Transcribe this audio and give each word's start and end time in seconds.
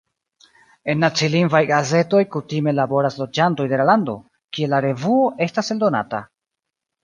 En 0.93 0.99
nacilingvaj 1.03 1.61
gazetoj 1.71 2.23
kutime 2.37 2.75
laboras 2.79 3.19
loĝantoj 3.21 3.69
de 3.75 3.81
la 3.85 3.87
lando, 3.93 4.19
kie 4.59 4.73
la 4.75 4.83
revuo 4.89 5.33
estas 5.49 5.75
eldonata. 5.79 6.27